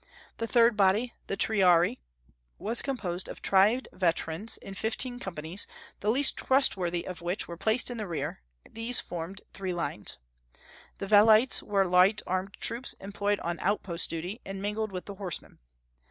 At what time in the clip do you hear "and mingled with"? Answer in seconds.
14.43-15.05